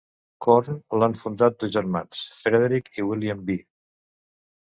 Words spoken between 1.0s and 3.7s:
l'han fundat dos germans, Frederick i William B.